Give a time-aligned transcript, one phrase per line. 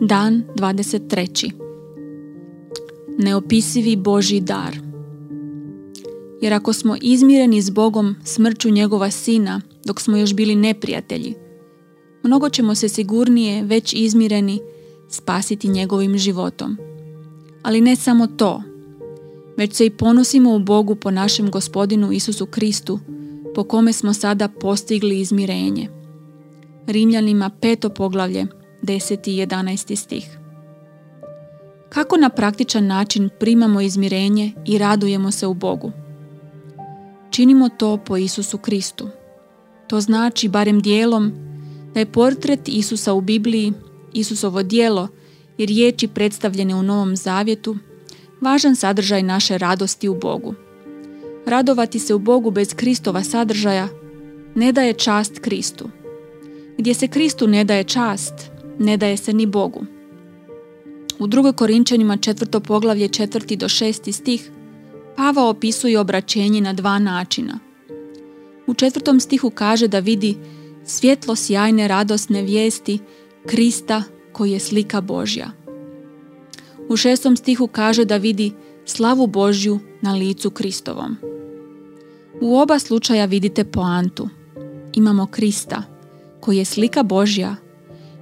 [0.00, 1.50] Dan 23.
[3.18, 4.76] Neopisivi Boži dar.
[6.40, 11.34] Jer ako smo izmireni s Bogom smrću njegova sina dok smo još bili neprijatelji,
[12.22, 14.60] mnogo ćemo se sigurnije već izmireni
[15.08, 16.76] spasiti njegovim životom.
[17.62, 18.62] Ali ne samo to,
[19.56, 22.98] već se i ponosimo u Bogu po našem gospodinu Isusu Kristu,
[23.54, 25.88] po kome smo sada postigli izmirenje.
[26.86, 28.46] Rimljanima peto poglavlje,
[28.84, 29.28] 10.
[29.28, 29.96] i 11.
[29.96, 30.38] stih.
[31.88, 35.92] Kako na praktičan način primamo izmirenje i radujemo se u Bogu?
[37.30, 39.08] Činimo to po Isusu Kristu.
[39.86, 41.32] To znači, barem dijelom,
[41.94, 43.72] da je portret Isusa u Bibliji,
[44.12, 45.08] Isusovo dijelo
[45.58, 47.76] i riječi predstavljene u Novom Zavjetu,
[48.40, 50.54] važan sadržaj naše radosti u Bogu.
[51.46, 53.88] Radovati se u Bogu bez Kristova sadržaja
[54.54, 55.88] ne daje čast Kristu.
[56.78, 59.86] Gdje se Kristu ne daje čast, ne daje se ni Bogu.
[61.18, 64.50] U drugoj Korinčanima četvrto poglavlje četvrti do šesti stih
[65.16, 67.58] Pava opisuje obraćenje na dva načina.
[68.66, 70.36] U četvrtom stihu kaže da vidi
[70.84, 72.98] svjetlo sjajne radosne vijesti
[73.46, 75.50] Krista koji je slika Božja.
[76.88, 78.52] U šestom stihu kaže da vidi
[78.84, 81.16] slavu Božju na licu Kristovom.
[82.40, 84.28] U oba slučaja vidite poantu.
[84.94, 85.82] Imamo Krista
[86.40, 87.56] koji je slika Božja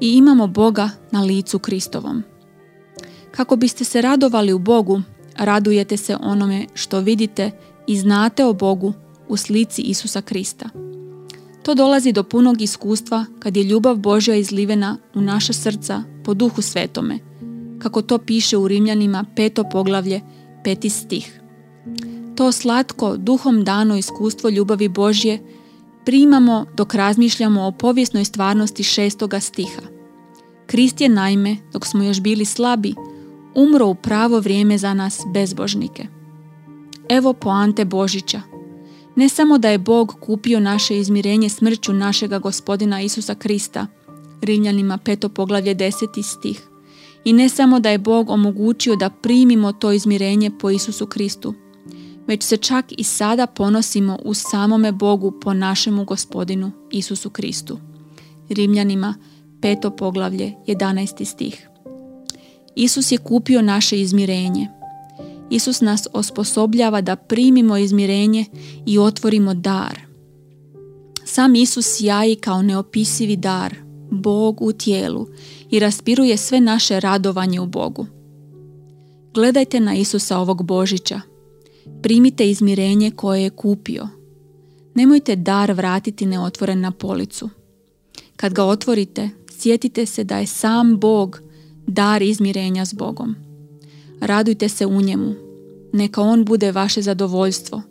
[0.00, 2.22] i imamo Boga na licu Kristovom.
[3.30, 5.02] Kako biste se radovali u Bogu,
[5.36, 7.50] radujete se onome što vidite
[7.86, 8.92] i znate o Bogu
[9.28, 10.68] u slici Isusa Krista.
[11.62, 16.62] To dolazi do punog iskustva kad je ljubav Božja izlivena u naša srca po duhu
[16.62, 17.18] svetome,
[17.78, 20.20] kako to piše u Rimljanima peto poglavlje,
[20.64, 21.40] peti stih.
[22.36, 25.38] To slatko, duhom dano iskustvo ljubavi Božje
[26.08, 29.82] primamo dok razmišljamo o povijesnoj stvarnosti šestoga stiha.
[30.66, 32.94] Krist je naime, dok smo još bili slabi,
[33.54, 36.06] umro u pravo vrijeme za nas bezbožnike.
[37.08, 38.40] Evo poante Božića.
[39.16, 43.86] Ne samo da je Bog kupio naše izmirenje smrću našega gospodina Isusa Krista,
[44.42, 46.68] Rimljanima peto poglavlje deseti stih,
[47.24, 51.54] i ne samo da je Bog omogućio da primimo to izmirenje po Isusu Kristu,
[52.28, 57.78] već se čak i sada ponosimo u samome Bogu po našemu gospodinu Isusu Kristu.
[58.48, 59.14] Rimljanima
[59.60, 61.24] peto poglavlje 11.
[61.24, 61.68] stih.
[62.74, 64.68] Isus je kupio naše izmirenje.
[65.50, 68.44] Isus nas osposobljava da primimo izmirenje
[68.86, 70.00] i otvorimo dar.
[71.24, 73.74] Sam Isus jaji kao neopisivi dar,
[74.10, 75.26] Bog u tijelu
[75.70, 78.06] i raspiruje sve naše radovanje u Bogu.
[79.34, 81.20] Gledajte na Isusa ovog Božića.
[82.02, 84.08] Primite izmirenje koje je kupio.
[84.94, 87.50] Nemojte dar vratiti neotvoren na policu.
[88.36, 91.40] Kad ga otvorite, sjetite se da je sam Bog
[91.86, 93.34] dar izmirenja s Bogom.
[94.20, 95.34] Radujte se u njemu.
[95.92, 97.82] Neka on bude vaše zadovoljstvo.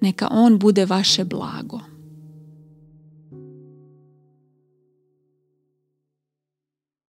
[0.00, 1.93] Neka on bude vaše blago.